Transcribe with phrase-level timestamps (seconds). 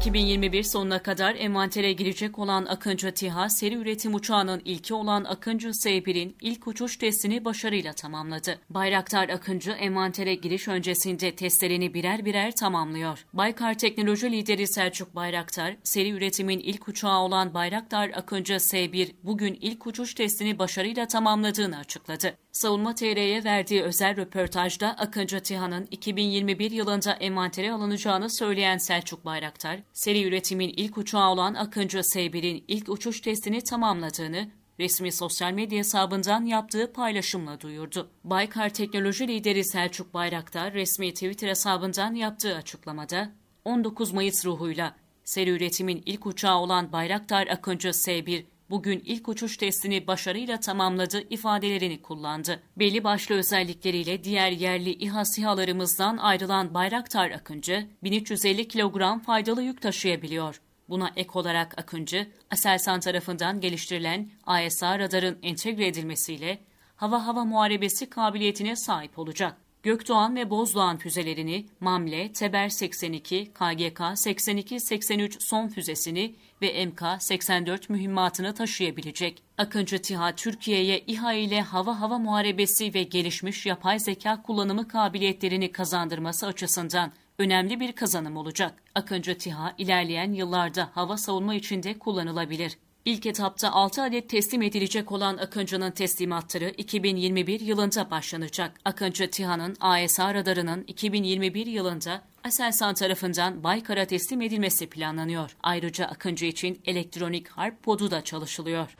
[0.00, 6.36] 2021 sonuna kadar envantere girecek olan Akıncı TİHA seri üretim uçağının ilki olan Akıncı S1'in
[6.40, 8.58] ilk uçuş testini başarıyla tamamladı.
[8.70, 13.26] Bayraktar Akıncı envantere giriş öncesinde testlerini birer birer tamamlıyor.
[13.32, 19.86] Baykar teknoloji lideri Selçuk Bayraktar, seri üretimin ilk uçağı olan Bayraktar Akıncı S1 bugün ilk
[19.86, 22.36] uçuş testini başarıyla tamamladığını açıkladı.
[22.52, 30.24] Savunma TR'ye verdiği özel röportajda Akıncı TİHA'nın 2021 yılında envantere alınacağını söyleyen Selçuk Bayraktar, seri
[30.24, 36.92] üretimin ilk uçağı olan Akıncı S1'in ilk uçuş testini tamamladığını, resmi sosyal medya hesabından yaptığı
[36.92, 38.10] paylaşımla duyurdu.
[38.24, 43.32] Baykar Teknoloji Lideri Selçuk Bayraktar resmi Twitter hesabından yaptığı açıklamada
[43.64, 50.06] 19 Mayıs ruhuyla seri üretimin ilk uçağı olan Bayraktar Akıncı S1 bugün ilk uçuş testini
[50.06, 52.62] başarıyla tamamladı ifadelerini kullandı.
[52.76, 60.60] Belli başlı özellikleriyle diğer yerli İHA SİHA'larımızdan ayrılan Bayraktar Akıncı 1350 kilogram faydalı yük taşıyabiliyor.
[60.88, 66.58] Buna ek olarak Akıncı, Aselsan tarafından geliştirilen ASA radarın entegre edilmesiyle
[66.96, 69.56] hava-hava muharebesi kabiliyetine sahip olacak.
[69.82, 79.42] Gökdoğan ve Bozdoğan füzelerini, Mamle, Teber 82, KGK 82-83 son füzesini ve MK-84 mühimmatını taşıyabilecek.
[79.58, 87.12] Akıncı TİHA, Türkiye'ye İHA ile hava-hava muharebesi ve gelişmiş yapay zeka kullanımı kabiliyetlerini kazandırması açısından
[87.38, 88.82] önemli bir kazanım olacak.
[88.94, 92.78] Akıncı TİHA ilerleyen yıllarda hava savunma içinde kullanılabilir.
[93.04, 98.80] İlk etapta 6 adet teslim edilecek olan Akıncı'nın teslimatları 2021 yılında başlanacak.
[98.84, 105.56] Akıncı TİHA'nın ASA radarının 2021 yılında Aselsan tarafından Baykar'a teslim edilmesi planlanıyor.
[105.62, 108.96] Ayrıca Akıncı için elektronik harp podu da çalışılıyor.